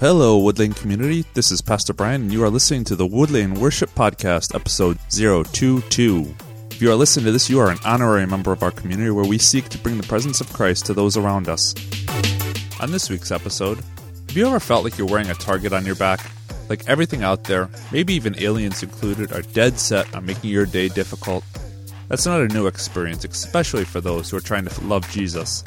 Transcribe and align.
Hello, 0.00 0.40
Woodlane 0.40 0.74
community. 0.74 1.26
This 1.34 1.52
is 1.52 1.60
Pastor 1.60 1.92
Brian, 1.92 2.22
and 2.22 2.32
you 2.32 2.42
are 2.42 2.48
listening 2.48 2.84
to 2.84 2.96
the 2.96 3.06
Woodlane 3.06 3.58
Worship 3.58 3.90
Podcast, 3.90 4.54
episode 4.54 4.98
022. 5.10 6.34
If 6.70 6.80
you 6.80 6.90
are 6.90 6.94
listening 6.94 7.26
to 7.26 7.32
this, 7.32 7.50
you 7.50 7.60
are 7.60 7.70
an 7.70 7.76
honorary 7.84 8.26
member 8.26 8.50
of 8.50 8.62
our 8.62 8.70
community 8.70 9.10
where 9.10 9.26
we 9.26 9.36
seek 9.36 9.68
to 9.68 9.76
bring 9.76 9.98
the 9.98 10.06
presence 10.06 10.40
of 10.40 10.50
Christ 10.54 10.86
to 10.86 10.94
those 10.94 11.18
around 11.18 11.50
us. 11.50 11.74
On 12.80 12.90
this 12.90 13.10
week's 13.10 13.30
episode, 13.30 13.76
have 13.76 14.34
you 14.34 14.46
ever 14.46 14.58
felt 14.58 14.84
like 14.84 14.96
you're 14.96 15.06
wearing 15.06 15.28
a 15.28 15.34
target 15.34 15.74
on 15.74 15.84
your 15.84 15.96
back? 15.96 16.20
Like 16.70 16.88
everything 16.88 17.22
out 17.22 17.44
there, 17.44 17.68
maybe 17.92 18.14
even 18.14 18.42
aliens 18.42 18.82
included, 18.82 19.32
are 19.32 19.42
dead 19.42 19.78
set 19.78 20.14
on 20.14 20.24
making 20.24 20.48
your 20.48 20.64
day 20.64 20.88
difficult? 20.88 21.44
That's 22.08 22.24
not 22.24 22.40
a 22.40 22.48
new 22.48 22.68
experience, 22.68 23.26
especially 23.26 23.84
for 23.84 24.00
those 24.00 24.30
who 24.30 24.38
are 24.38 24.40
trying 24.40 24.64
to 24.64 24.80
love 24.80 25.06
Jesus. 25.10 25.62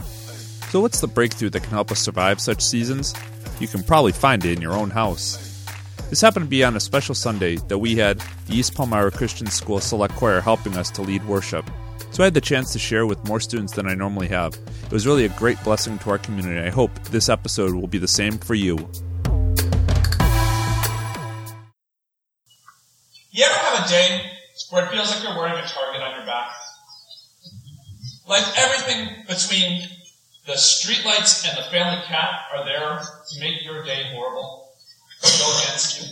So, 0.72 0.82
what's 0.82 1.02
the 1.02 1.08
breakthrough 1.08 1.52
that 1.52 1.62
can 1.62 1.70
help 1.70 1.92
us 1.92 2.00
survive 2.00 2.42
such 2.42 2.64
seasons? 2.64 3.14
You 3.64 3.70
can 3.70 3.82
probably 3.82 4.12
find 4.12 4.44
it 4.44 4.52
in 4.52 4.62
your 4.62 4.74
own 4.74 4.90
house. 4.90 5.66
This 6.10 6.20
happened 6.20 6.48
to 6.48 6.50
be 6.50 6.66
on 6.66 6.76
a 6.76 6.82
special 6.82 7.16
Sunday 7.16 7.56
that 7.70 7.78
we 7.78 7.96
had 7.96 8.20
the 8.46 8.58
East 8.58 8.76
Palmyra 8.76 9.10
Christian 9.10 9.48
School 9.48 9.80
Select 9.80 10.14
Choir 10.16 10.42
helping 10.42 10.76
us 10.76 10.92
to 10.92 11.02
lead 11.02 11.26
worship. 11.26 11.66
So 12.12 12.24
I 12.24 12.26
had 12.26 12.34
the 12.34 12.42
chance 12.42 12.74
to 12.74 12.80
share 12.80 13.06
with 13.06 13.26
more 13.26 13.40
students 13.40 13.72
than 13.72 13.88
I 13.88 13.96
normally 13.96 14.28
have. 14.28 14.54
It 14.84 14.92
was 14.92 15.08
really 15.08 15.24
a 15.24 15.30
great 15.30 15.64
blessing 15.64 15.98
to 16.00 16.10
our 16.10 16.18
community. 16.18 16.60
I 16.60 16.72
hope 16.72 16.94
this 17.06 17.30
episode 17.30 17.74
will 17.74 17.88
be 17.88 18.00
the 18.00 18.06
same 18.06 18.38
for 18.38 18.54
you. 18.54 18.76
You 23.32 23.46
ever 23.46 23.54
have 23.54 23.86
a 23.86 23.90
day 23.90 24.30
where 24.72 24.84
it 24.84 24.92
feels 24.92 25.10
like 25.10 25.24
you're 25.24 25.38
wearing 25.38 25.54
a 25.54 25.66
target 25.66 26.02
on 26.02 26.18
your 26.18 26.26
back? 26.26 26.52
Like 28.28 28.44
everything 28.60 29.24
between 29.26 29.88
the 30.46 30.54
streetlights 30.54 31.48
and 31.48 31.58
the 31.58 31.70
family 31.72 32.02
cat 32.06 32.46
are 32.54 32.66
there 32.66 33.00
to 33.00 33.40
make 33.40 33.64
your 33.64 33.84
day 33.84 34.12
horrible, 34.14 34.70
go 35.22 35.60
against 35.62 36.02
you. 36.02 36.08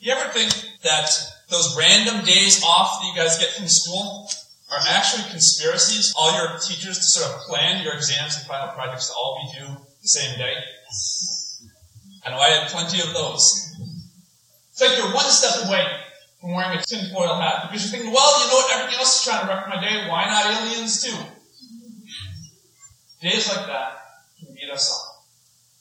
You 0.00 0.12
ever 0.12 0.32
think 0.32 0.52
that 0.82 1.10
those 1.50 1.76
random 1.76 2.24
days 2.24 2.62
off 2.64 3.00
that 3.00 3.06
you 3.06 3.14
guys 3.14 3.38
get 3.38 3.50
from 3.50 3.68
school 3.68 4.30
are 4.70 4.78
actually 4.88 5.28
conspiracies? 5.30 6.14
All 6.16 6.32
your 6.34 6.58
teachers 6.58 6.98
to 6.98 7.04
sort 7.04 7.34
of 7.34 7.40
plan 7.42 7.82
your 7.82 7.94
exams 7.94 8.36
and 8.36 8.46
final 8.46 8.68
projects 8.68 9.08
to 9.08 9.14
all 9.14 9.40
be 9.42 9.58
due 9.58 9.76
the 10.02 10.08
same 10.08 10.38
day? 10.38 10.54
I 12.24 12.30
know 12.30 12.38
I 12.38 12.48
had 12.48 12.68
plenty 12.68 13.00
of 13.00 13.12
those. 13.12 13.74
It's 14.70 14.80
like 14.80 14.96
you're 14.96 15.12
one 15.12 15.24
step 15.26 15.66
away 15.68 15.84
from 16.40 16.54
wearing 16.54 16.78
a 16.78 16.82
tinfoil 16.82 17.34
hat 17.34 17.68
because 17.68 17.84
you're 17.84 17.98
thinking, 17.98 18.12
well, 18.12 18.40
you 18.40 18.48
know 18.48 18.54
what, 18.54 18.76
everything 18.76 18.98
else 18.98 19.18
is 19.18 19.24
trying 19.24 19.46
to 19.46 19.52
wreck 19.52 19.68
my 19.68 19.80
day. 19.80 20.08
Why 20.08 20.24
not 20.26 20.62
aliens 20.62 21.02
too? 21.02 21.16
Days 23.20 23.48
like 23.48 23.66
that 23.66 23.98
can 24.38 24.54
beat 24.54 24.70
us 24.70 24.92
up. 24.92 25.24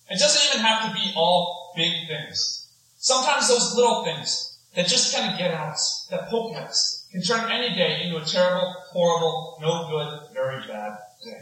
It 0.09 0.19
doesn't 0.19 0.49
even 0.49 0.65
have 0.65 0.87
to 0.87 0.93
be 0.93 1.13
all 1.15 1.73
big 1.75 2.07
things. 2.07 2.67
Sometimes 2.97 3.47
those 3.47 3.75
little 3.75 4.03
things 4.03 4.57
that 4.75 4.87
just 4.87 5.13
kind 5.13 5.31
of 5.31 5.37
get 5.37 5.51
at 5.51 5.59
us, 5.59 6.07
that 6.09 6.29
poke 6.29 6.55
at 6.55 6.63
us, 6.63 7.07
can 7.11 7.21
turn 7.21 7.51
any 7.51 7.75
day 7.75 8.03
into 8.03 8.17
a 8.17 8.25
terrible, 8.25 8.73
horrible, 8.91 9.57
no 9.61 9.87
good, 9.89 10.33
very 10.33 10.65
bad 10.67 10.97
day. 11.23 11.41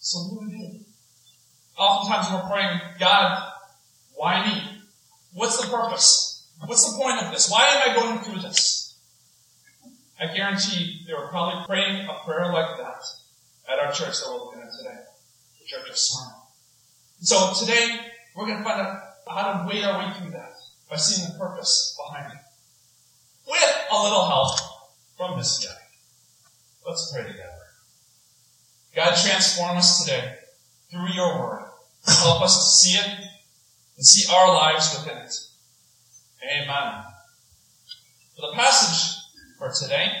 So 0.00 0.18
what 0.18 0.40
do 0.40 0.46
we 0.46 0.56
do? 0.56 0.80
Oftentimes 1.78 2.32
we're 2.32 2.50
praying, 2.50 2.80
God, 2.98 3.52
why 4.14 4.46
me? 4.46 4.82
What's 5.32 5.60
the 5.60 5.70
purpose? 5.70 6.44
What's 6.64 6.90
the 6.90 7.00
point 7.00 7.22
of 7.22 7.32
this? 7.32 7.48
Why 7.48 7.66
am 7.66 7.90
I 7.90 7.94
going 7.94 8.18
through 8.20 8.42
this? 8.42 8.96
I 10.20 10.34
guarantee 10.34 11.04
they 11.06 11.14
were 11.14 11.28
probably 11.28 11.64
praying 11.66 12.08
a 12.08 12.24
prayer 12.24 12.52
like 12.52 12.76
that 12.78 13.04
at 13.68 13.78
our 13.78 13.92
church 13.92 14.20
that 14.20 14.26
we're 14.28 14.38
looking 14.38 14.62
at 14.62 14.72
today, 14.76 14.98
the 15.60 15.66
Church 15.66 15.90
of 15.90 15.96
Smyrna. 15.96 16.34
So 17.20 17.52
today, 17.58 18.00
we're 18.34 18.46
going 18.46 18.58
to 18.58 18.64
find 18.64 18.80
out 18.80 19.00
how 19.28 19.62
to 19.62 19.68
wade 19.68 19.84
our 19.84 19.98
way 19.98 20.12
through 20.14 20.30
that 20.30 20.54
by 20.88 20.96
seeing 20.96 21.28
the 21.28 21.38
purpose 21.38 21.96
behind 21.98 22.32
it. 22.32 22.38
With 23.46 23.86
a 23.90 24.02
little 24.02 24.26
help 24.26 24.58
from 25.16 25.38
this 25.38 25.64
guy. 25.64 25.74
Let's 26.86 27.12
pray 27.12 27.24
together. 27.24 27.44
God, 28.94 29.14
transform 29.16 29.76
us 29.76 30.04
today 30.04 30.36
through 30.90 31.08
your 31.12 31.40
word. 31.40 31.64
Help 32.06 32.42
us 32.42 32.56
to 32.56 32.86
see 32.86 32.98
it 32.98 33.18
and 33.96 34.06
see 34.06 34.32
our 34.32 34.48
lives 34.48 34.96
within 34.96 35.18
it. 35.18 35.34
Amen. 36.42 37.02
For 38.36 38.50
the 38.50 38.52
passage 38.54 39.18
for 39.58 39.70
today 39.72 40.12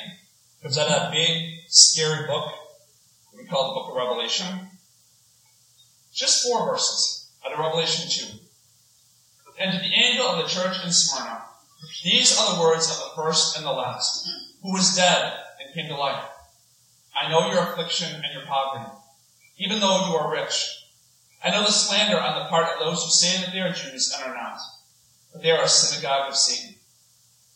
comes 0.62 0.76
out 0.76 0.88
of 0.88 0.92
that 0.92 1.12
big, 1.12 1.60
scary 1.68 2.26
book 2.26 2.52
we 3.38 3.46
call 3.46 3.68
the 3.68 3.80
book 3.80 3.90
of 3.90 3.96
Revelation. 3.96 4.68
Just 6.12 6.44
four 6.44 6.66
verses 6.66 7.30
out 7.46 7.52
of 7.52 7.58
Revelation 7.58 8.08
2. 8.10 8.38
And 9.60 9.72
to 9.72 9.78
the 9.78 9.94
angel 9.94 10.26
of 10.26 10.42
the 10.42 10.48
church 10.48 10.76
in 10.84 10.92
Smyrna, 10.92 11.42
these 12.02 12.38
are 12.38 12.54
the 12.54 12.60
words 12.60 12.90
of 12.90 12.96
the 12.96 13.22
first 13.22 13.56
and 13.56 13.64
the 13.64 13.72
last, 13.72 14.28
who 14.62 14.72
was 14.72 14.96
dead 14.96 15.34
and 15.60 15.74
came 15.74 15.88
to 15.88 15.96
life. 15.96 16.24
I 17.14 17.30
know 17.30 17.52
your 17.52 17.62
affliction 17.62 18.14
and 18.14 18.32
your 18.32 18.46
poverty, 18.46 18.90
even 19.58 19.80
though 19.80 20.08
you 20.08 20.16
are 20.16 20.32
rich. 20.32 20.86
I 21.42 21.50
know 21.50 21.64
the 21.64 21.72
slander 21.72 22.20
on 22.20 22.42
the 22.42 22.48
part 22.48 22.72
of 22.72 22.80
those 22.80 23.04
who 23.04 23.10
say 23.10 23.40
that 23.40 23.52
they 23.52 23.60
are 23.60 23.72
Jews 23.72 24.12
and 24.14 24.30
are 24.30 24.34
not, 24.34 24.58
but 25.32 25.42
they 25.42 25.50
are 25.52 25.62
a 25.62 25.68
synagogue 25.68 26.28
of 26.28 26.36
Satan. 26.36 26.74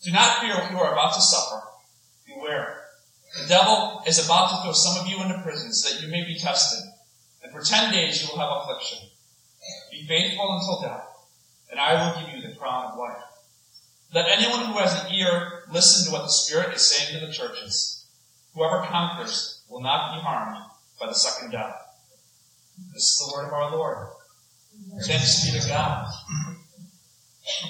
Do 0.04 0.12
not 0.12 0.40
fear 0.40 0.54
what 0.54 0.70
you 0.70 0.78
are 0.78 0.92
about 0.92 1.14
to 1.14 1.20
suffer. 1.20 1.62
Beware. 2.26 2.81
The 3.40 3.48
devil 3.48 4.02
is 4.06 4.24
about 4.24 4.50
to 4.50 4.62
throw 4.62 4.72
some 4.72 5.00
of 5.00 5.08
you 5.08 5.22
into 5.22 5.40
prison 5.42 5.72
so 5.72 5.94
that 5.94 6.02
you 6.02 6.08
may 6.08 6.24
be 6.24 6.38
tested. 6.38 6.88
And 7.42 7.52
for 7.52 7.60
ten 7.60 7.92
days 7.92 8.22
you 8.22 8.28
will 8.30 8.40
have 8.40 8.62
affliction. 8.62 8.98
Be 9.90 10.06
faithful 10.06 10.58
until 10.58 10.82
death, 10.82 11.04
and 11.70 11.80
I 11.80 11.94
will 11.94 12.20
give 12.20 12.34
you 12.34 12.48
the 12.48 12.56
crown 12.56 12.92
of 12.92 12.98
life. 12.98 13.22
Let 14.12 14.28
anyone 14.28 14.66
who 14.66 14.78
has 14.78 15.04
an 15.04 15.14
ear 15.14 15.62
listen 15.70 16.06
to 16.06 16.12
what 16.12 16.24
the 16.24 16.28
Spirit 16.28 16.74
is 16.74 16.82
saying 16.82 17.18
to 17.18 17.26
the 17.26 17.32
churches. 17.32 18.04
Whoever 18.54 18.84
conquers 18.86 19.62
will 19.70 19.80
not 19.80 20.14
be 20.14 20.20
harmed 20.20 20.58
by 21.00 21.06
the 21.06 21.14
second 21.14 21.52
death. 21.52 21.74
This 22.92 23.04
is 23.04 23.26
the 23.26 23.32
word 23.32 23.46
of 23.46 23.52
our 23.52 23.70
Lord. 23.70 24.08
Thanks 25.06 25.50
be 25.50 25.58
to 25.58 25.68
God. 25.68 26.12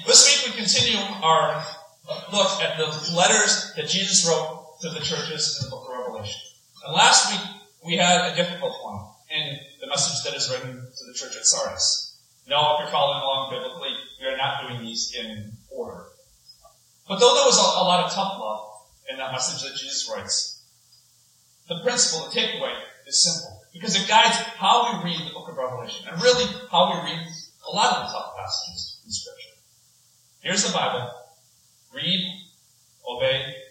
This 0.06 0.44
week 0.44 0.52
we 0.52 0.60
continue 0.60 0.98
our 1.22 1.64
look 2.32 2.60
at 2.60 2.76
the 2.76 3.14
letters 3.14 3.72
that 3.76 3.88
Jesus 3.88 4.26
wrote 4.26 4.61
to 4.82 4.90
the 4.90 5.00
churches 5.00 5.62
in 5.62 5.66
the 5.66 5.70
book 5.70 5.86
of 5.88 5.96
Revelation. 5.96 6.40
And 6.84 6.92
last 6.92 7.30
week, 7.30 7.40
we 7.86 7.96
had 7.96 8.32
a 8.32 8.34
difficult 8.34 8.74
one 8.82 9.06
in 9.30 9.56
the 9.80 9.86
message 9.86 10.24
that 10.24 10.36
is 10.36 10.50
written 10.50 10.74
to 10.74 11.04
the 11.06 11.14
church 11.14 11.36
at 11.36 11.46
Sardis. 11.46 12.18
Now, 12.48 12.74
if 12.74 12.80
you're 12.80 12.90
following 12.90 13.22
along 13.22 13.52
biblically, 13.52 13.94
we 14.20 14.26
are 14.26 14.36
not 14.36 14.66
doing 14.66 14.82
these 14.82 15.14
in 15.14 15.52
order. 15.70 16.02
But 17.08 17.20
though 17.20 17.32
there 17.32 17.46
was 17.46 17.58
a, 17.58 17.62
a 17.62 17.86
lot 17.86 18.04
of 18.04 18.10
tough 18.10 18.34
love 18.40 18.66
in 19.08 19.18
that 19.18 19.30
message 19.30 19.62
that 19.62 19.78
Jesus 19.78 20.10
writes, 20.12 20.64
the 21.68 21.78
principle, 21.84 22.28
the 22.28 22.40
takeaway, 22.40 22.74
is 23.06 23.22
simple. 23.22 23.62
Because 23.72 23.94
it 23.94 24.08
guides 24.08 24.36
how 24.58 24.98
we 24.98 25.10
read 25.10 25.28
the 25.28 25.32
book 25.32 25.48
of 25.48 25.56
Revelation, 25.56 26.08
and 26.10 26.20
really 26.20 26.44
how 26.72 26.90
we 26.90 27.08
read 27.08 27.24
a 27.68 27.70
lot 27.70 27.92
of 27.94 28.06
the 28.06 28.12
tough 28.12 28.34
passages 28.36 29.00
in 29.06 29.12
Scripture. 29.12 29.54
Here's 30.40 30.66
the 30.66 30.72
Bible. 30.72 31.08
Read, 31.94 32.20
obey, 33.08 33.61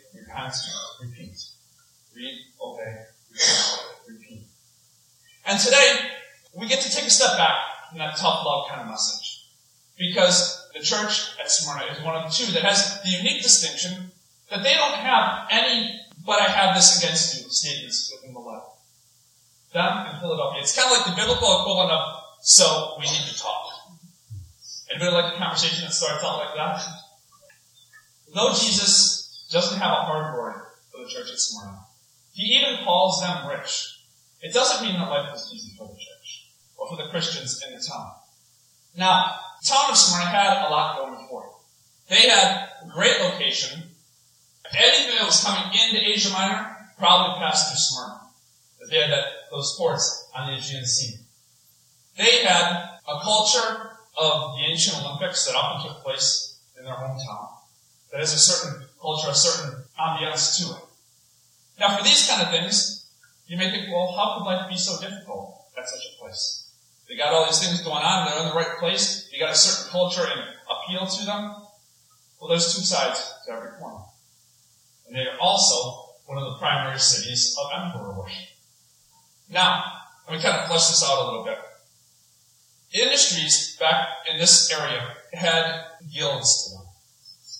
repeat. 1.01 1.37
Read, 2.15 2.39
obey, 2.61 3.05
repeat. 4.07 4.43
And 5.45 5.59
today, 5.59 6.11
we 6.53 6.67
get 6.67 6.81
to 6.81 6.89
take 6.89 7.05
a 7.05 7.09
step 7.09 7.37
back 7.37 7.55
from 7.89 7.99
that 7.99 8.17
tough 8.17 8.45
love 8.45 8.69
kind 8.69 8.81
of 8.81 8.87
message. 8.87 9.45
Because 9.97 10.67
the 10.73 10.79
church 10.79 11.31
at 11.39 11.49
Smyrna 11.51 11.85
is 11.91 12.01
one 12.03 12.15
of 12.15 12.23
the 12.23 12.35
two 12.35 12.51
that 12.53 12.63
has 12.63 13.01
the 13.03 13.09
unique 13.09 13.41
distinction 13.43 14.11
that 14.49 14.63
they 14.63 14.73
don't 14.73 14.95
have 14.95 15.47
any, 15.51 15.99
but 16.25 16.41
I 16.41 16.45
have 16.45 16.75
this 16.75 17.01
against 17.01 17.41
you 17.41 17.49
statements 17.49 18.11
within 18.13 18.33
the 18.33 18.39
letter. 18.39 18.65
Them 19.73 20.05
and 20.07 20.19
Philadelphia. 20.19 20.61
It's 20.61 20.75
kind 20.75 20.91
of 20.91 20.97
like 20.97 21.15
the 21.15 21.21
biblical 21.21 21.61
equivalent 21.61 21.91
of, 21.91 22.23
so 22.41 22.95
we 22.99 23.05
need 23.05 23.25
to 23.31 23.37
talk. 23.37 23.67
Anybody 24.89 25.11
like 25.11 25.33
a 25.35 25.37
conversation 25.37 25.85
that 25.85 25.93
starts 25.93 26.23
out 26.23 26.39
like 26.39 26.55
that? 26.55 26.83
Though 28.33 28.53
Jesus 28.53 29.10
doesn't 29.51 29.79
have 29.79 29.91
a 29.91 30.05
hard 30.05 30.37
word 30.37 30.55
for 30.91 31.03
the 31.03 31.09
church 31.09 31.29
at 31.31 31.37
Smyrna. 31.37 31.79
He 32.33 32.43
even 32.55 32.83
calls 32.83 33.21
them 33.21 33.47
rich. 33.47 33.99
It 34.41 34.53
doesn't 34.53 34.85
mean 34.85 34.99
that 34.99 35.09
life 35.09 35.31
was 35.31 35.51
easy 35.53 35.75
for 35.77 35.87
the 35.87 35.93
church 35.93 36.47
or 36.77 36.89
for 36.89 36.95
the 36.95 37.09
Christians 37.09 37.61
in 37.67 37.77
the 37.77 37.83
town. 37.83 38.11
Now, 38.95 39.35
the 39.61 39.67
town 39.67 39.91
of 39.91 39.97
Smyrna 39.97 40.25
had 40.25 40.67
a 40.67 40.69
lot 40.69 40.97
going 40.97 41.27
for 41.29 41.43
it. 41.43 41.51
They 42.09 42.29
had 42.29 42.69
a 42.83 42.89
great 42.89 43.19
location. 43.21 43.83
Anything 44.73 45.15
that 45.17 45.25
was 45.25 45.43
coming 45.43 45.63
into 45.73 46.07
Asia 46.07 46.31
Minor 46.31 46.77
probably 46.97 47.39
passed 47.39 47.69
through 47.69 47.77
Smyrna. 47.77 48.21
They 48.89 49.01
had 49.01 49.11
that, 49.11 49.25
those 49.51 49.75
ports 49.77 50.29
on 50.35 50.47
the 50.47 50.57
Aegean 50.57 50.85
Sea. 50.85 51.17
They 52.17 52.43
had 52.43 52.99
a 53.07 53.19
culture 53.21 53.91
of 54.17 54.55
the 54.55 54.65
ancient 54.69 55.03
Olympics 55.05 55.45
that 55.45 55.55
often 55.55 55.89
took 55.89 56.03
place 56.03 56.59
in 56.77 56.83
their 56.85 56.95
hometown. 56.95 57.49
That 58.11 58.19
has 58.19 58.33
a 58.33 58.39
certain 58.39 58.87
culture, 59.01 59.29
a 59.29 59.35
certain 59.35 59.83
ambiance 59.99 60.57
to 60.57 60.73
it. 60.75 60.83
Now, 61.79 61.97
for 61.97 62.03
these 62.03 62.29
kind 62.29 62.41
of 62.41 62.49
things, 62.49 63.09
you 63.47 63.57
may 63.57 63.71
think, 63.71 63.91
well, 63.91 64.13
how 64.15 64.37
could 64.37 64.45
life 64.45 64.69
be 64.69 64.77
so 64.77 64.99
difficult 65.01 65.65
at 65.77 65.87
such 65.87 66.05
a 66.05 66.21
place? 66.21 66.69
They 67.09 67.17
got 67.17 67.33
all 67.33 67.45
these 67.45 67.59
things 67.59 67.81
going 67.81 68.03
on, 68.03 68.25
they're 68.25 68.39
in 68.39 68.49
the 68.49 68.55
right 68.55 68.77
place, 68.79 69.27
you 69.33 69.39
got 69.39 69.51
a 69.51 69.55
certain 69.55 69.91
culture 69.91 70.23
and 70.23 70.41
appeal 70.69 71.07
to 71.07 71.25
them. 71.25 71.55
Well, 72.39 72.49
there's 72.49 72.73
two 72.73 72.83
sides 72.83 73.33
to 73.45 73.51
every 73.51 73.71
coin. 73.79 74.01
And 75.07 75.15
they 75.15 75.21
are 75.21 75.37
also 75.41 76.13
one 76.25 76.37
of 76.37 76.45
the 76.45 76.59
primary 76.59 76.99
cities 76.99 77.55
of 77.59 77.83
emperor 77.83 78.17
worship. 78.17 78.47
Now, 79.49 79.83
let 80.27 80.37
me 80.37 80.41
kind 80.41 80.57
of 80.57 80.67
flesh 80.67 80.87
this 80.87 81.03
out 81.03 81.21
a 81.21 81.25
little 81.25 81.43
bit. 81.43 81.57
Industries 82.93 83.75
back 83.79 84.07
in 84.31 84.37
this 84.39 84.71
area 84.71 85.15
had 85.33 85.85
guilds 86.13 86.63
to 86.63 86.77
them. 86.77 86.85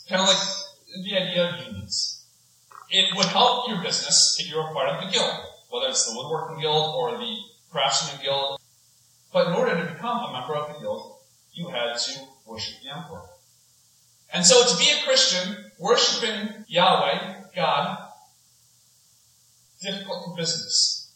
Kind 0.08 0.22
of 0.22 0.28
like 0.28 0.48
the 1.04 1.18
idea 1.18 1.50
of 1.50 1.66
unions. 1.68 2.26
It 2.90 3.16
would 3.16 3.28
help 3.28 3.70
your 3.70 3.82
business 3.82 4.38
if 4.40 4.50
you 4.50 4.58
were 4.58 4.74
part 4.74 4.90
of 4.90 5.06
the 5.06 5.12
guild, 5.12 5.34
whether 5.70 5.88
it's 5.88 6.06
the 6.06 6.18
woodworking 6.18 6.60
guild 6.60 6.94
or 6.96 7.18
the 7.18 7.38
craftsman 7.72 8.22
guild. 8.22 8.60
But 9.32 9.48
in 9.48 9.54
order 9.54 9.78
to 9.78 9.94
become 9.94 10.18
a 10.26 10.34
member 10.34 10.56
of 10.56 10.74
the 10.74 10.80
guild, 10.80 11.16
you 11.54 11.70
had 11.70 11.96
to 11.96 12.20
worship 12.46 12.76
the 12.84 12.90
emperor. 12.90 13.24
And 14.34 14.46
so 14.46 14.66
to 14.66 14.78
be 14.78 14.90
a 14.90 15.04
Christian, 15.06 15.72
worshiping 15.80 16.66
Yahweh, 16.68 17.44
God, 17.56 17.98
difficult 19.82 20.38
business. 20.38 21.12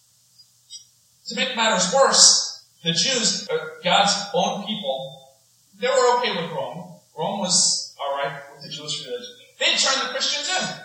To 1.28 1.36
make 1.36 1.56
matters 1.56 1.94
worse, 1.94 2.66
the 2.83 2.92
Jews, 2.92 3.48
uh, 3.50 3.57
God's 3.83 4.13
own 4.33 4.66
people, 4.66 5.33
they 5.80 5.88
were 5.88 6.18
okay 6.18 6.36
with 6.36 6.51
Rome. 6.51 7.00
Rome 7.18 7.39
was 7.39 7.95
alright 8.00 8.42
with 8.54 8.63
the 8.63 8.69
Jewish 8.69 9.06
religion. 9.06 9.44
They 9.60 9.75
turned 9.75 10.07
the 10.07 10.12
Christians 10.12 10.50
in. 10.50 10.75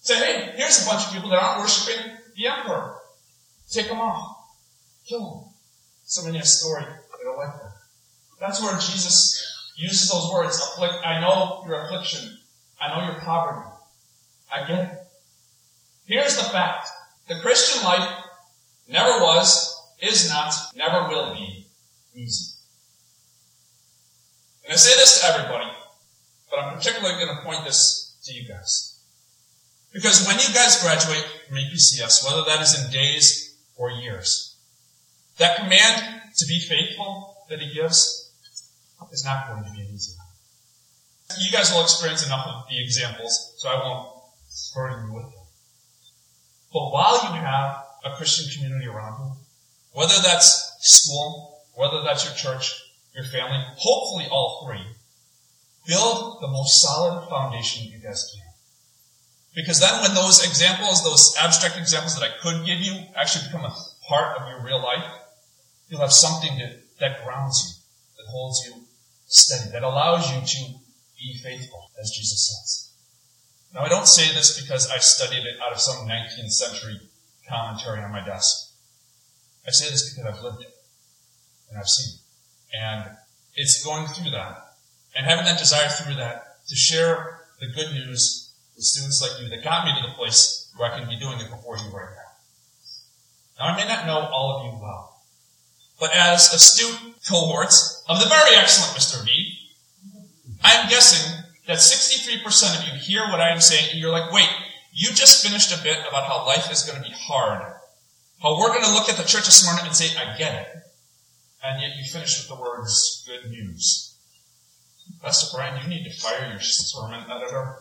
Say, 0.00 0.16
hey, 0.16 0.52
here's 0.56 0.82
a 0.82 0.86
bunch 0.88 1.06
of 1.06 1.12
people 1.12 1.30
that 1.30 1.42
aren't 1.42 1.60
worshiping 1.60 2.12
the 2.36 2.46
emperor. 2.46 2.96
Take 3.70 3.88
them 3.88 4.00
off. 4.00 4.36
Kill 5.06 5.20
them. 5.20 5.44
Somebody 6.04 6.36
in 6.36 6.42
a 6.42 6.46
story, 6.46 6.84
they 6.84 7.24
don't 7.24 7.36
like 7.36 7.52
that. 7.54 7.72
That's 8.40 8.62
where 8.62 8.72
Jesus 8.74 9.44
uses 9.76 10.10
those 10.10 10.30
words, 10.32 10.56
afflict, 10.56 10.94
I 11.04 11.20
know 11.20 11.64
your 11.66 11.84
affliction. 11.84 12.38
I 12.80 12.88
know 12.88 13.10
your 13.10 13.20
poverty. 13.20 13.68
I 14.52 14.66
get 14.66 14.78
it. 14.78 14.98
Here's 16.06 16.36
the 16.36 16.44
fact. 16.44 16.88
The 17.28 17.40
Christian 17.40 17.84
life 17.84 18.08
never 18.88 19.20
was, 19.20 19.76
is 20.00 20.30
not, 20.30 20.54
never 20.74 21.08
will 21.08 21.34
be 21.34 21.66
easy. 22.14 22.54
And 24.64 24.72
I 24.72 24.76
say 24.76 24.96
this 24.96 25.20
to 25.20 25.26
everybody, 25.26 25.70
but 26.50 26.58
I'm 26.58 26.76
particularly 26.76 27.24
going 27.24 27.36
to 27.36 27.42
point 27.42 27.64
this 27.64 28.16
to 28.24 28.34
you 28.34 28.48
guys. 28.48 28.98
Because 29.92 30.26
when 30.26 30.36
you 30.38 30.54
guys 30.54 30.82
graduate 30.82 31.24
from 31.48 31.56
EPCS, 31.56 32.24
whether 32.24 32.44
that 32.44 32.60
is 32.60 32.78
in 32.78 32.90
days 32.90 33.56
or 33.76 33.90
years, 33.90 34.56
that 35.38 35.56
command 35.56 36.20
to 36.36 36.46
be 36.46 36.60
faithful 36.60 37.36
that 37.48 37.60
he 37.60 37.72
gives 37.72 38.30
is 39.12 39.24
not 39.24 39.48
going 39.48 39.64
to 39.64 39.70
be 39.70 39.88
easy. 39.94 40.12
You 41.38 41.50
guys 41.52 41.72
will 41.72 41.82
experience 41.82 42.26
enough 42.26 42.46
of 42.46 42.64
the 42.68 42.82
examples, 42.82 43.54
so 43.58 43.68
I 43.68 43.74
won't 43.74 44.08
burden 44.74 45.06
you 45.06 45.14
with 45.14 45.24
them. 45.24 45.44
But 46.72 46.90
while 46.90 47.22
you 47.22 47.40
have 47.40 47.84
a 48.04 48.16
Christian 48.16 48.50
community 48.54 48.88
around 48.88 49.18
you, 49.20 49.32
whether 49.92 50.14
that's 50.22 50.76
school, 50.80 51.60
whether 51.74 52.02
that's 52.02 52.24
your 52.24 52.34
church, 52.34 52.74
your 53.14 53.24
family, 53.24 53.62
hopefully 53.76 54.26
all 54.30 54.66
three, 54.66 54.84
build 55.88 56.40
the 56.42 56.48
most 56.48 56.82
solid 56.82 57.26
foundation 57.28 57.90
you 57.90 57.98
guys 57.98 58.30
can. 58.32 58.44
Because 59.54 59.80
then 59.80 60.02
when 60.02 60.14
those 60.14 60.46
examples, 60.46 61.02
those 61.02 61.34
abstract 61.40 61.78
examples 61.78 62.14
that 62.14 62.30
I 62.30 62.38
could 62.42 62.64
give 62.64 62.78
you 62.78 62.94
actually 63.16 63.46
become 63.46 63.64
a 63.64 63.74
part 64.06 64.38
of 64.38 64.48
your 64.48 64.62
real 64.62 64.80
life, 64.80 65.04
you'll 65.88 66.02
have 66.02 66.12
something 66.12 66.58
that, 66.58 66.76
that 67.00 67.24
grounds 67.24 67.64
you, 67.66 68.22
that 68.22 68.30
holds 68.30 68.64
you 68.66 68.84
steady, 69.26 69.72
that 69.72 69.82
allows 69.82 70.30
you 70.30 70.40
to 70.40 70.74
be 71.18 71.34
faithful, 71.42 71.90
as 72.00 72.10
Jesus 72.10 72.46
says. 72.48 72.92
Now 73.74 73.80
I 73.80 73.88
don't 73.88 74.06
say 74.06 74.32
this 74.34 74.60
because 74.60 74.90
I 74.90 74.98
studied 74.98 75.44
it 75.44 75.56
out 75.64 75.72
of 75.72 75.80
some 75.80 76.06
19th 76.06 76.52
century 76.52 77.00
commentary 77.48 78.00
on 78.00 78.12
my 78.12 78.24
desk. 78.24 78.74
I 79.66 79.70
say 79.70 79.90
this 79.90 80.14
because 80.14 80.34
I've 80.34 80.42
lived 80.42 80.60
it 80.60 80.74
and 81.70 81.78
I've 81.78 81.88
seen 81.88 82.14
it. 82.14 82.76
And 82.76 83.16
it's 83.56 83.82
going 83.82 84.06
through 84.06 84.30
that 84.30 84.67
and 85.18 85.26
having 85.26 85.44
that 85.44 85.58
desire 85.58 85.88
through 85.88 86.14
that 86.14 86.64
to 86.68 86.76
share 86.76 87.40
the 87.58 87.66
good 87.66 87.92
news 87.92 88.54
with 88.76 88.84
students 88.84 89.20
like 89.20 89.42
you 89.42 89.48
that 89.48 89.64
got 89.64 89.84
me 89.84 89.92
to 90.00 90.08
the 90.08 90.14
place 90.14 90.72
where 90.76 90.90
I 90.90 90.96
can 90.96 91.08
be 91.08 91.18
doing 91.18 91.40
it 91.40 91.50
before 91.50 91.76
you 91.76 91.90
right 91.90 92.08
now. 92.08 93.58
Now 93.58 93.74
I 93.74 93.76
may 93.76 93.88
not 93.88 94.06
know 94.06 94.20
all 94.32 94.58
of 94.58 94.66
you 94.66 94.80
well, 94.80 95.20
but 95.98 96.14
as 96.14 96.54
astute 96.54 97.16
cohorts 97.28 98.04
of 98.08 98.20
the 98.20 98.28
very 98.28 98.54
excellent 98.54 98.96
Mr. 98.96 99.24
V, 99.24 99.58
I'm 100.62 100.88
guessing 100.88 101.44
that 101.66 101.78
63% 101.78 102.78
of 102.78 102.86
you 102.86 103.00
hear 103.00 103.22
what 103.28 103.40
I 103.40 103.50
am 103.50 103.60
saying 103.60 103.90
and 103.90 103.98
you're 103.98 104.12
like, 104.12 104.32
wait, 104.32 104.48
you 104.92 105.08
just 105.08 105.44
finished 105.44 105.76
a 105.76 105.82
bit 105.82 105.98
about 106.08 106.24
how 106.28 106.46
life 106.46 106.70
is 106.70 106.84
going 106.84 107.02
to 107.02 107.06
be 107.06 107.14
hard. 107.14 107.74
How 108.40 108.56
we're 108.56 108.68
going 108.68 108.84
to 108.84 108.92
look 108.92 109.08
at 109.08 109.16
the 109.16 109.24
church 109.24 109.48
of 109.48 109.52
Smyrna 109.52 109.84
and 109.84 109.94
say, 109.96 110.16
I 110.16 110.38
get 110.38 110.54
it. 110.54 110.68
And 111.64 111.82
yet 111.82 111.96
you 111.96 112.04
finish 112.04 112.38
with 112.38 112.56
the 112.56 112.62
words, 112.62 113.26
good 113.26 113.50
news. 113.50 114.07
Pastor 115.22 115.56
Brian, 115.56 115.82
you 115.82 115.88
need 115.88 116.04
to 116.04 116.20
fire 116.20 116.50
your 116.50 116.60
sermon 116.60 117.24
editor. 117.30 117.76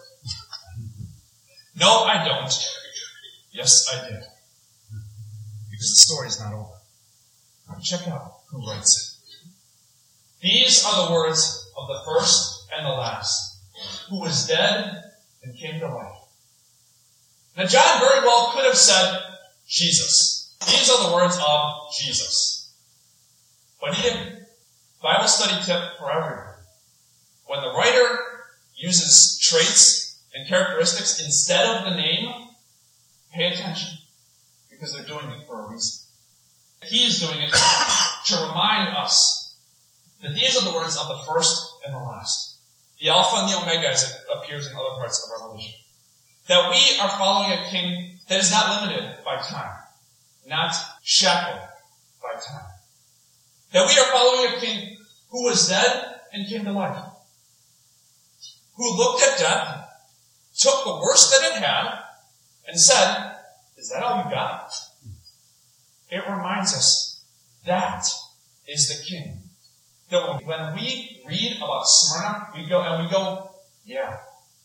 no, 1.75 2.03
I 2.03 2.25
don't. 2.25 2.53
Yes, 3.51 3.87
I 3.93 4.07
did. 4.07 4.23
Because 5.69 5.89
the 5.89 5.95
story's 5.95 6.39
not 6.39 6.53
over. 6.53 6.73
Now 7.69 7.77
check 7.81 8.07
out 8.07 8.39
who 8.49 8.67
writes 8.67 8.97
it. 8.97 9.17
These 10.41 10.85
are 10.85 11.07
the 11.07 11.13
words 11.13 11.71
of 11.77 11.87
the 11.87 11.99
first 12.05 12.67
and 12.75 12.85
the 12.85 12.91
last, 12.91 13.57
who 14.09 14.19
was 14.19 14.47
dead 14.47 15.03
and 15.43 15.57
came 15.57 15.79
to 15.79 15.87
life. 15.87 16.17
Now, 17.57 17.65
John 17.65 17.99
very 17.99 18.19
well 18.19 18.51
could 18.53 18.65
have 18.65 18.77
said 18.77 19.19
Jesus. 19.67 20.55
These 20.67 20.89
are 20.91 21.09
the 21.09 21.15
words 21.15 21.37
of 21.45 21.91
Jesus. 21.99 22.71
But 23.81 23.95
he 23.95 24.03
didn't. 24.03 24.45
Bible 25.01 25.27
study 25.27 25.63
tip 25.63 25.97
for 25.97 26.11
everyone. 26.11 26.46
When 27.47 27.61
the 27.61 27.71
writer 27.71 28.19
uses 28.75 29.39
traits 29.39 30.19
and 30.35 30.47
characteristics 30.47 31.23
instead 31.23 31.65
of 31.65 31.85
the 31.85 31.95
name, 31.95 32.47
pay 33.33 33.47
attention 33.53 33.97
because 34.69 34.93
they're 34.93 35.05
doing 35.05 35.29
it 35.31 35.47
for 35.47 35.65
a 35.65 35.71
reason. 35.71 36.05
He 36.83 37.05
is 37.05 37.19
doing 37.19 37.41
it 37.41 37.51
to 38.27 38.35
remind 38.47 38.95
us 38.95 39.55
that 40.21 40.33
these 40.35 40.55
are 40.57 40.69
the 40.69 40.75
words 40.75 40.97
of 40.97 41.07
the 41.07 41.31
first 41.31 41.73
and 41.85 41.93
the 41.93 41.99
last. 41.99 42.57
The 43.01 43.09
Alpha 43.09 43.37
and 43.37 43.49
the 43.49 43.57
Omega 43.57 43.89
as 43.89 44.03
it 44.03 44.17
appears 44.35 44.67
in 44.67 44.73
other 44.73 44.97
parts 44.97 45.23
of 45.23 45.41
Revelation 45.41 45.73
that 46.47 46.71
we 46.71 46.99
are 46.99 47.09
following 47.17 47.51
a 47.51 47.69
king 47.69 48.19
that 48.27 48.39
is 48.39 48.51
not 48.51 48.81
limited 48.81 49.17
by 49.23 49.37
time, 49.37 49.75
not 50.47 50.73
shackled 51.03 51.59
by 52.21 52.39
time. 52.39 52.65
That 53.73 53.85
we 53.87 53.99
are 53.99 54.11
following 54.11 54.53
a 54.53 54.59
king 54.59 54.97
who 55.29 55.43
was 55.43 55.67
dead 55.67 56.21
and 56.33 56.47
came 56.47 56.63
to 56.63 56.71
life. 56.71 57.03
Who 58.77 58.97
looked 58.97 59.23
at 59.23 59.39
death, 59.39 59.89
took 60.57 60.83
the 60.83 60.99
worst 61.01 61.31
that 61.31 61.47
it 61.47 61.63
had, 61.63 61.99
and 62.67 62.79
said, 62.79 63.35
is 63.77 63.89
that 63.89 64.03
all 64.03 64.23
you 64.23 64.31
got? 64.31 64.71
It 66.09 66.23
reminds 66.29 66.73
us 66.73 67.23
that 67.65 68.05
is 68.67 68.87
the 68.87 69.03
king. 69.03 69.41
That 70.09 70.45
when 70.45 70.75
we 70.75 71.21
read 71.27 71.57
about 71.57 71.83
Smyrna, 71.85 72.49
we 72.55 72.67
go 72.67 72.81
and 72.81 73.03
we 73.03 73.11
go, 73.11 73.51
yeah, 73.85 74.17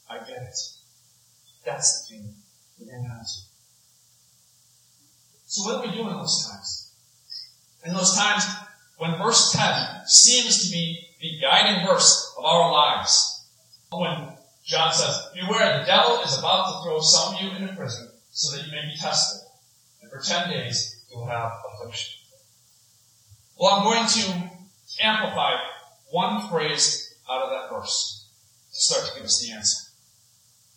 I 0.09 0.19
get 0.19 0.43
it. 0.43 0.59
That's 1.65 2.09
the 2.09 2.15
king 2.15 2.35
didn't 2.85 3.11
answer. 3.11 3.43
So 5.47 5.65
what 5.65 5.83
do 5.83 5.91
we 5.91 5.97
do 5.97 6.09
in 6.09 6.17
those 6.17 6.49
times? 6.49 6.93
In 7.85 7.95
those 7.95 8.15
times 8.17 8.45
when 8.99 9.19
verse 9.19 9.53
10 9.53 10.07
seems 10.07 10.65
to 10.65 10.71
be 10.71 11.09
the 11.21 11.41
guiding 11.41 11.87
verse 11.87 12.35
of 12.39 12.45
our 12.45 12.73
lives. 12.73 13.32
When 13.93 14.33
John 14.65 14.93
says, 14.93 15.29
Beware, 15.35 15.81
the 15.81 15.85
devil 15.85 16.21
is 16.21 16.39
about 16.39 16.73
to 16.73 16.85
throw 16.85 17.01
some 17.01 17.35
of 17.35 17.41
you 17.41 17.51
into 17.51 17.75
prison 17.75 18.09
so 18.31 18.57
that 18.57 18.65
you 18.65 18.73
may 18.73 18.87
be 18.87 18.97
tested. 18.99 19.47
And 20.01 20.11
for 20.11 20.19
10 20.19 20.51
days 20.51 21.05
you 21.11 21.19
will 21.19 21.27
have 21.27 21.53
affliction. 21.73 22.15
Well, 23.59 23.75
I'm 23.75 23.85
going 23.85 24.09
to 24.09 25.05
amplify 25.05 25.57
one 26.11 26.49
phrase 26.49 27.15
out 27.31 27.43
of 27.43 27.51
that 27.51 27.75
verse 27.75 28.27
to 28.73 28.81
start 28.81 29.09
to 29.09 29.15
give 29.15 29.25
us 29.25 29.43
the 29.45 29.53
answer. 29.53 29.91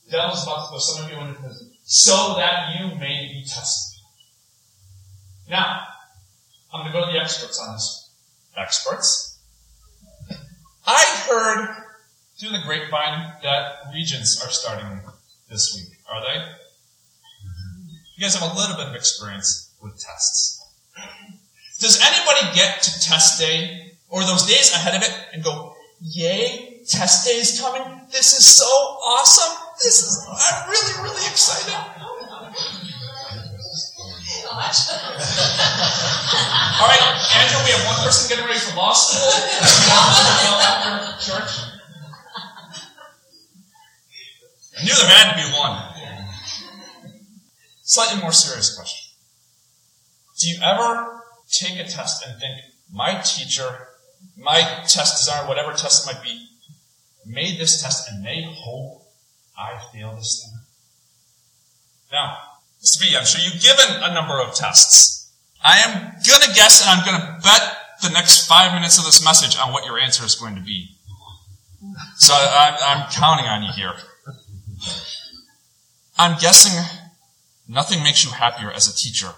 The 0.05 0.11
devil 0.11 0.35
is 0.35 0.43
about 0.43 0.65
to 0.65 0.69
throw 0.69 0.79
some 0.79 1.05
of 1.05 1.11
you 1.11 1.17
into 1.17 1.39
prison 1.39 1.71
so 1.85 2.35
that 2.35 2.75
you 2.77 2.95
may 2.99 3.29
be 3.31 3.43
tested. 3.47 4.01
Now, 5.49 5.81
I'm 6.73 6.81
going 6.81 6.91
to 6.91 6.99
go 6.99 7.05
to 7.05 7.11
the 7.13 7.19
experts 7.19 7.59
on 7.59 7.73
this. 7.73 8.09
Experts? 8.57 9.39
I 10.85 11.23
heard 11.27 11.84
through 12.37 12.49
the 12.49 12.61
grapevine 12.65 13.33
that 13.43 13.91
regents 13.93 14.43
are 14.43 14.49
starting 14.49 14.99
this 15.49 15.73
week. 15.75 15.97
Are 16.11 16.21
they? 16.21 16.43
You 18.15 18.21
guys 18.21 18.35
have 18.35 18.49
a 18.51 18.55
little 18.55 18.77
bit 18.77 18.87
of 18.87 18.95
experience 18.95 19.73
with 19.81 19.99
tests. 19.99 20.61
Does 21.79 21.99
anybody 22.01 22.55
get 22.55 22.81
to 22.83 22.99
test 23.01 23.39
day 23.39 23.91
or 24.09 24.23
those 24.23 24.45
days 24.45 24.73
ahead 24.73 24.95
of 24.95 25.01
it 25.03 25.11
and 25.33 25.43
go, 25.43 25.75
yay, 26.01 26.81
test 26.87 27.27
day 27.27 27.35
is 27.35 27.59
coming? 27.59 28.01
This 28.11 28.37
is 28.37 28.45
so 28.45 28.65
awesome. 28.65 29.57
This 29.83 29.99
is, 30.03 30.25
I'm 30.29 30.69
really, 30.69 31.03
really 31.03 31.27
excited. 31.27 31.73
All 36.79 36.87
right, 36.87 37.01
Andrew, 37.35 37.59
we 37.65 37.71
have 37.71 37.85
one 37.85 38.05
person 38.05 38.29
getting 38.29 38.45
ready 38.45 38.59
for 38.59 38.77
law 38.77 38.93
school. 38.93 39.27
after 40.63 41.31
church. 41.31 41.74
I 44.77 44.83
knew 44.83 44.93
there 44.93 45.07
had 45.07 45.31
to 45.31 45.37
be 45.37 45.57
one. 45.57 45.81
Slightly 47.83 48.21
more 48.21 48.31
serious 48.31 48.75
question. 48.75 49.11
Do 50.39 50.49
you 50.49 50.57
ever 50.61 51.23
take 51.49 51.79
a 51.79 51.87
test 51.87 52.25
and 52.27 52.39
think, 52.39 52.59
my 52.91 53.21
teacher, 53.21 53.87
my 54.37 54.61
test 54.87 55.17
designer, 55.17 55.47
whatever 55.47 55.71
test 55.71 56.07
it 56.07 56.13
might 56.13 56.23
be, 56.23 56.47
made 57.25 57.59
this 57.59 57.81
test 57.81 58.09
and 58.09 58.25
they 58.25 58.43
hope 58.47 59.03
I 59.57 59.79
fail 59.93 60.15
this 60.15 60.43
thing? 60.43 60.59
Now, 62.11 62.37
Mr. 62.83 63.01
B, 63.01 63.15
I'm 63.17 63.25
sure 63.25 63.41
you've 63.41 63.61
given 63.61 64.03
a 64.03 64.13
number 64.13 64.41
of 64.41 64.55
tests. 64.55 65.31
I 65.63 65.77
am 65.79 65.93
gonna 66.27 66.53
guess 66.53 66.81
and 66.81 66.99
I'm 66.99 67.05
gonna 67.05 67.39
bet 67.43 67.77
the 68.01 68.09
next 68.09 68.47
five 68.47 68.73
minutes 68.73 68.97
of 68.97 69.05
this 69.05 69.23
message 69.23 69.57
on 69.57 69.71
what 69.71 69.85
your 69.85 69.97
answer 69.97 70.25
is 70.25 70.35
going 70.35 70.55
to 70.55 70.61
be. 70.61 70.89
So 72.17 72.33
I, 72.33 72.77
I'm 72.81 73.11
counting 73.11 73.45
on 73.45 73.63
you 73.63 73.71
here. 73.71 73.93
I'm 76.17 76.37
guessing 76.39 76.83
nothing 77.67 78.03
makes 78.03 78.23
you 78.23 78.31
happier 78.31 78.71
as 78.71 78.87
a 78.87 78.95
teacher 78.95 79.31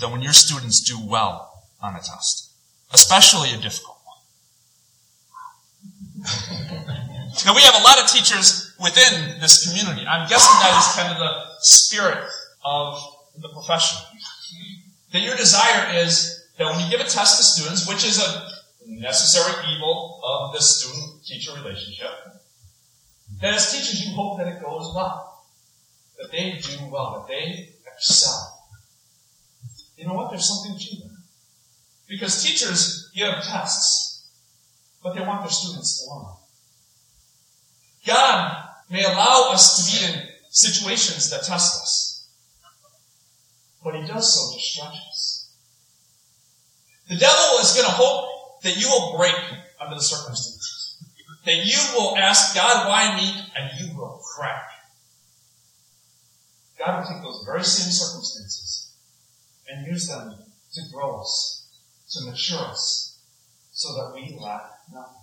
than 0.00 0.10
when 0.10 0.22
your 0.22 0.32
students 0.32 0.80
do 0.80 0.98
well 0.98 1.64
on 1.80 1.94
a 1.94 2.00
test, 2.00 2.50
especially 2.92 3.52
a 3.52 3.58
difficult 3.58 3.98
one. 4.04 4.18
now 7.46 7.54
we 7.54 7.62
have 7.62 7.74
a 7.74 7.84
lot 7.84 8.00
of 8.02 8.08
teachers 8.10 8.74
within 8.80 9.40
this 9.40 9.66
community. 9.66 10.06
I'm 10.06 10.28
guessing 10.28 10.54
that 10.60 10.78
is 10.78 10.86
kind 10.96 11.12
of 11.12 11.18
the 11.18 11.44
spirit 11.60 12.28
of 12.64 13.00
the 13.40 13.48
profession 13.48 13.98
that 15.14 15.22
your 15.22 15.36
desire 15.36 15.94
is 15.94 16.44
that 16.58 16.66
when 16.66 16.80
you 16.80 16.90
give 16.90 17.00
a 17.00 17.08
test 17.08 17.38
to 17.38 17.44
students, 17.44 17.88
which 17.88 18.04
is 18.04 18.18
a 18.18 18.50
necessary 18.86 19.54
evil 19.72 20.20
of 20.24 20.52
the 20.52 20.60
student-teacher 20.60 21.52
relationship, 21.54 22.10
that 23.44 23.56
as 23.56 23.70
teachers 23.70 24.06
you 24.06 24.14
hope 24.14 24.38
that 24.38 24.48
it 24.48 24.62
goes 24.62 24.90
well, 24.96 25.44
that 26.18 26.32
they 26.32 26.58
do 26.62 26.86
well, 26.90 27.12
that 27.12 27.28
they 27.28 27.74
excel. 27.86 28.66
You 29.98 30.06
know 30.06 30.14
what? 30.14 30.30
There's 30.30 30.48
something 30.48 30.78
to 30.78 30.96
that. 31.02 31.16
Because 32.08 32.42
teachers 32.42 33.10
give 33.14 33.34
tests, 33.42 34.30
but 35.02 35.14
they 35.14 35.20
want 35.20 35.42
their 35.42 35.50
students 35.50 36.02
to 36.02 36.10
learn. 36.10 36.24
God 38.06 38.64
may 38.88 39.04
allow 39.04 39.50
us 39.52 39.76
to 39.76 39.92
be 39.92 40.14
in 40.14 40.26
situations 40.48 41.28
that 41.28 41.42
test 41.42 41.82
us. 41.82 42.28
But 43.84 43.96
he 43.96 44.06
does 44.06 44.32
so 44.34 44.56
to 44.56 44.62
stretch 44.62 44.96
us. 45.10 45.50
The 47.10 47.16
devil 47.16 47.58
is 47.60 47.74
going 47.74 47.84
to 47.84 47.92
hope 47.92 48.62
that 48.62 48.80
you 48.80 48.88
will 48.88 49.18
break 49.18 49.36
under 49.78 49.96
the 49.96 50.00
circumstances. 50.00 50.53
That 51.44 51.64
you 51.64 51.78
will 51.94 52.16
ask 52.16 52.54
God, 52.54 52.88
why 52.88 53.16
me? 53.16 53.34
And 53.56 53.70
you 53.78 53.96
will 53.96 54.22
crack. 54.34 54.70
God 56.78 57.00
will 57.00 57.14
take 57.14 57.22
those 57.22 57.44
very 57.46 57.62
same 57.62 57.92
circumstances 57.92 58.92
and 59.68 59.86
use 59.86 60.08
them 60.08 60.34
to 60.74 60.80
grow 60.92 61.20
us, 61.20 61.66
to 62.10 62.30
mature 62.30 62.58
us, 62.58 63.18
so 63.72 63.92
that 63.94 64.14
we 64.14 64.36
lack 64.38 64.70
nothing. 64.92 65.14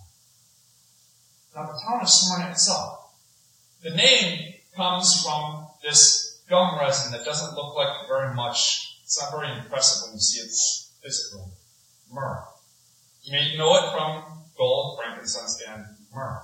Now 1.54 1.66
the 1.66 1.80
town 1.84 2.00
of 2.00 2.08
Smyrna 2.08 2.50
itself, 2.50 3.12
the 3.82 3.90
name 3.90 4.54
comes 4.74 5.22
from 5.22 5.66
this 5.82 6.40
gum 6.48 6.78
resin 6.78 7.12
that 7.12 7.24
doesn't 7.24 7.54
look 7.54 7.74
like 7.76 8.08
very 8.08 8.34
much. 8.34 8.98
It's 9.04 9.20
not 9.20 9.32
very 9.32 9.58
impressive 9.58 10.08
when 10.08 10.14
you 10.14 10.20
see 10.20 10.40
it 10.40 10.52
physically. 11.02 11.52
Myrrh. 12.10 12.44
You 13.24 13.32
may 13.32 13.56
know 13.56 13.76
it 13.76 13.92
from 13.92 14.24
gold, 14.56 14.98
frankincense, 14.98 15.62
and 15.68 15.84
myrrh. 16.14 16.42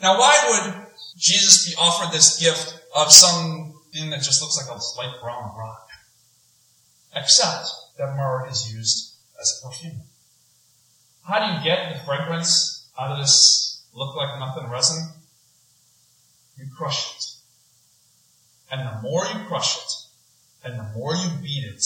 Now 0.00 0.18
why 0.18 0.36
would 0.48 0.86
Jesus 1.16 1.68
be 1.68 1.76
offered 1.76 2.12
this 2.12 2.38
gift 2.38 2.80
of 2.94 3.12
something 3.12 4.10
that 4.10 4.22
just 4.22 4.42
looks 4.42 4.56
like 4.56 4.68
a 4.68 4.80
light 4.98 5.20
brown 5.22 5.52
rock? 5.56 5.88
Except 7.14 7.66
that 7.98 8.16
myrrh 8.16 8.48
is 8.50 8.72
used 8.72 9.14
as 9.40 9.60
a 9.62 9.68
perfume. 9.68 10.02
How 11.24 11.38
do 11.38 11.52
you 11.54 11.64
get 11.64 11.92
the 11.92 12.04
fragrance 12.04 12.88
out 12.98 13.12
of 13.12 13.18
this 13.18 13.84
look 13.94 14.16
like 14.16 14.38
nothing 14.38 14.68
resin? 14.68 15.08
You 16.58 16.66
crush 16.76 17.14
it. 17.16 17.24
And 18.72 18.80
the 18.80 19.02
more 19.02 19.24
you 19.26 19.44
crush 19.46 19.76
it, 19.76 19.92
and 20.64 20.78
the 20.78 20.98
more 20.98 21.14
you 21.14 21.28
beat 21.42 21.64
it, 21.64 21.84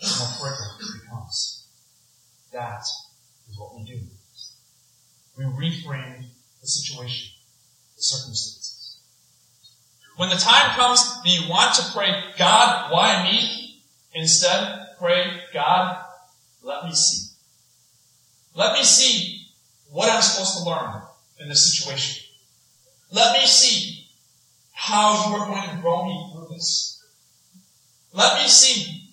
the 0.00 0.16
more 0.18 0.28
fragrant 0.40 0.80
it 0.80 1.02
becomes. 1.02 1.66
That 2.52 2.82
is 3.50 3.58
what 3.58 3.76
we 3.76 3.84
do. 3.84 4.00
We 5.36 5.44
reframe 5.44 6.24
the 6.60 6.66
situation, 6.66 7.32
the 7.96 8.02
circumstances. 8.02 8.98
When 10.16 10.30
the 10.30 10.36
time 10.36 10.70
comes 10.70 11.22
that 11.22 11.28
you 11.28 11.50
want 11.50 11.74
to 11.74 11.92
pray, 11.92 12.10
God, 12.38 12.90
why 12.90 13.22
me? 13.22 13.82
Instead, 14.14 14.96
pray, 14.98 15.42
God, 15.52 16.02
let 16.62 16.84
me 16.84 16.92
see. 16.94 17.32
Let 18.54 18.72
me 18.72 18.82
see 18.82 19.46
what 19.90 20.10
I'm 20.10 20.22
supposed 20.22 20.56
to 20.58 20.70
learn 20.70 21.02
in 21.38 21.48
this 21.48 21.76
situation. 21.76 22.24
Let 23.12 23.38
me 23.38 23.46
see 23.46 24.08
how 24.72 25.28
you 25.28 25.36
are 25.36 25.46
going 25.46 25.68
to 25.68 25.82
grow 25.82 26.06
me 26.06 26.32
through 26.32 26.54
this. 26.54 27.04
Let 28.14 28.42
me 28.42 28.48
see. 28.48 29.10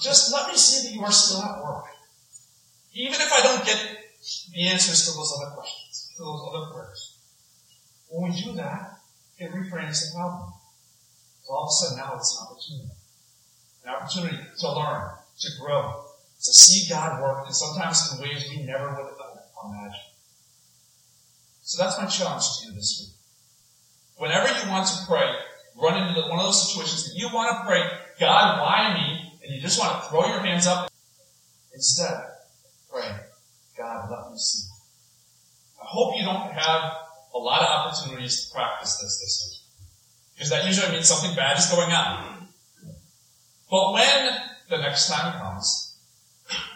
Just 0.00 0.32
let 0.32 0.48
me 0.48 0.56
see 0.56 0.88
that 0.88 0.94
you 0.94 1.04
are 1.04 1.12
still 1.12 1.42
at 1.42 1.62
work. 1.62 1.84
Even 2.94 3.20
if 3.20 3.30
I 3.30 3.40
don't 3.42 3.66
get 3.66 3.97
the 4.54 4.68
answers 4.68 5.06
to 5.06 5.16
those 5.16 5.32
other 5.36 5.54
questions, 5.54 6.12
to 6.16 6.22
those 6.22 6.42
other 6.48 6.72
prayers. 6.72 7.16
When 8.08 8.30
we 8.30 8.40
do 8.40 8.52
that, 8.54 8.98
it 9.38 9.52
reframes 9.52 10.00
the 10.00 10.16
problem. 10.16 10.52
So 11.44 11.54
all 11.54 11.64
of 11.64 11.68
a 11.68 11.72
sudden 11.72 11.98
now 11.98 12.14
it's 12.16 12.36
an 12.36 12.46
opportunity. 12.46 12.90
An 13.84 13.94
opportunity 13.94 14.38
to 14.58 14.72
learn, 14.72 15.10
to 15.40 15.48
grow, 15.60 16.04
to 16.44 16.52
see 16.52 16.88
God 16.88 17.22
work, 17.22 17.46
and 17.46 17.54
sometimes 17.54 18.12
in 18.12 18.22
ways 18.22 18.46
we 18.50 18.64
never 18.64 18.88
would 18.90 19.06
have 19.06 19.16
imagined. 19.64 19.94
So 21.62 21.82
that's 21.82 21.98
my 21.98 22.06
challenge 22.06 22.44
to 22.60 22.66
you 22.66 22.72
this 22.74 23.00
week. 23.00 23.14
Whenever 24.16 24.48
you 24.48 24.70
want 24.70 24.86
to 24.88 25.06
pray, 25.06 25.30
run 25.76 26.08
into 26.08 26.20
one 26.28 26.38
of 26.38 26.46
those 26.46 26.68
situations 26.68 27.04
that 27.04 27.18
you 27.18 27.28
want 27.32 27.56
to 27.56 27.66
pray, 27.66 27.82
God, 28.18 28.60
why 28.60 28.94
me? 28.94 29.38
And 29.42 29.54
you 29.54 29.60
just 29.60 29.78
want 29.78 30.02
to 30.02 30.08
throw 30.08 30.26
your 30.26 30.40
hands 30.40 30.66
up. 30.66 30.90
Instead, 31.72 32.20
Let 34.10 34.30
me 34.30 34.38
see. 34.38 34.68
I 35.80 35.86
hope 35.86 36.16
you 36.16 36.24
don't 36.24 36.52
have 36.52 36.92
a 37.34 37.38
lot 37.38 37.62
of 37.62 37.68
opportunities 37.68 38.46
to 38.46 38.54
practice 38.54 38.96
this 38.98 39.18
this 39.20 39.48
week. 39.48 39.86
Because 40.34 40.50
that 40.50 40.66
usually 40.66 40.92
means 40.92 41.08
something 41.08 41.34
bad 41.34 41.58
is 41.58 41.66
going 41.66 41.90
on. 41.90 42.48
But 43.70 43.92
when 43.92 44.28
the 44.70 44.78
next 44.78 45.08
time 45.08 45.38
comes, 45.40 45.96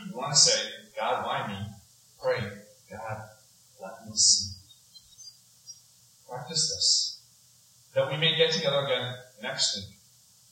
you 0.07 0.17
want 0.17 0.33
to 0.33 0.38
say, 0.38 0.61
God, 0.99 1.26
why 1.26 1.49
me? 1.49 1.59
Pray, 2.23 2.41
God, 2.91 3.23
let 3.81 4.07
me 4.07 4.14
see. 4.14 4.55
Practice 6.29 6.69
this 6.69 7.12
that 7.95 8.11
we 8.11 8.17
may 8.17 8.37
get 8.37 8.52
together 8.52 8.85
again 8.87 9.14
next 9.43 9.76
week, 9.76 9.97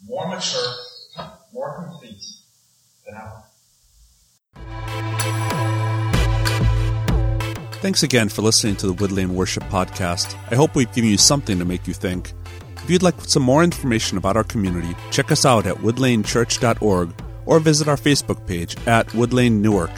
more 0.06 0.28
mature, 0.28 0.74
more 1.52 1.74
complete 1.82 2.22
than 3.06 3.14
ever. 3.14 3.44
Thanks 7.80 8.02
again 8.02 8.28
for 8.28 8.42
listening 8.42 8.76
to 8.76 8.86
the 8.86 8.94
Woodlane 8.94 9.30
Worship 9.30 9.62
Podcast. 9.64 10.36
I 10.50 10.54
hope 10.54 10.74
we've 10.74 10.92
given 10.92 11.08
you 11.08 11.16
something 11.16 11.58
to 11.58 11.64
make 11.64 11.86
you 11.86 11.94
think. 11.94 12.34
If 12.76 12.90
you'd 12.90 13.02
like 13.02 13.18
some 13.22 13.42
more 13.42 13.64
information 13.64 14.18
about 14.18 14.36
our 14.36 14.44
community, 14.44 14.94
check 15.10 15.32
us 15.32 15.46
out 15.46 15.66
at 15.66 15.76
woodlanechurch.org 15.76 17.14
or 17.46 17.58
visit 17.58 17.88
our 17.88 17.96
Facebook 17.96 18.46
page 18.46 18.76
at 18.86 19.08
Woodlane 19.08 19.60
Newark. 19.62 19.90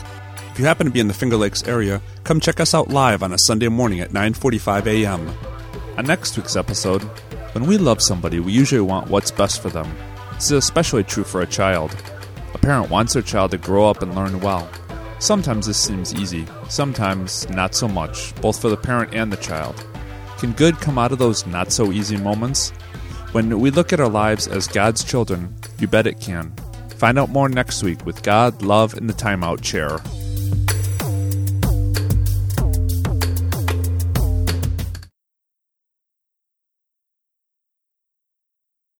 If 0.52 0.60
you 0.60 0.64
happen 0.64 0.86
to 0.86 0.92
be 0.92 1.00
in 1.00 1.08
the 1.08 1.14
Finger 1.14 1.36
Lakes 1.36 1.64
area, 1.64 2.00
come 2.22 2.38
check 2.38 2.60
us 2.60 2.72
out 2.72 2.88
live 2.90 3.20
on 3.20 3.32
a 3.32 3.38
Sunday 3.38 3.68
morning 3.68 3.98
at 3.98 4.10
9:45 4.12 4.86
a.m. 4.86 5.28
On 5.98 6.06
next 6.06 6.36
week's 6.36 6.54
episode, 6.54 7.02
when 7.52 7.66
we 7.66 7.78
love 7.78 8.00
somebody, 8.00 8.38
we 8.38 8.52
usually 8.52 8.80
want 8.80 9.10
what's 9.10 9.32
best 9.32 9.60
for 9.60 9.70
them. 9.70 9.92
This 10.34 10.44
is 10.44 10.52
especially 10.52 11.02
true 11.02 11.24
for 11.24 11.40
a 11.40 11.46
child. 11.46 11.96
A 12.54 12.58
parent 12.58 12.90
wants 12.90 13.14
their 13.14 13.22
child 13.22 13.50
to 13.50 13.58
grow 13.58 13.90
up 13.90 14.02
and 14.02 14.14
learn 14.14 14.38
well. 14.38 14.70
Sometimes 15.22 15.68
this 15.68 15.78
seems 15.78 16.12
easy, 16.12 16.44
sometimes 16.68 17.48
not 17.48 17.76
so 17.76 17.86
much, 17.86 18.34
both 18.40 18.60
for 18.60 18.68
the 18.68 18.76
parent 18.76 19.14
and 19.14 19.32
the 19.32 19.36
child. 19.36 19.86
Can 20.38 20.50
good 20.50 20.76
come 20.78 20.98
out 20.98 21.12
of 21.12 21.20
those 21.20 21.46
not 21.46 21.70
so 21.70 21.92
easy 21.92 22.16
moments? 22.16 22.70
When 23.30 23.60
we 23.60 23.70
look 23.70 23.92
at 23.92 24.00
our 24.00 24.08
lives 24.08 24.48
as 24.48 24.66
God's 24.66 25.04
children, 25.04 25.54
you 25.78 25.86
bet 25.86 26.08
it 26.08 26.18
can. 26.18 26.52
Find 26.96 27.20
out 27.20 27.28
more 27.28 27.48
next 27.48 27.84
week 27.84 28.04
with 28.04 28.24
God, 28.24 28.62
Love, 28.62 28.94
and 28.94 29.08
the 29.08 29.12
Timeout 29.12 29.62
Chair. 29.62 30.00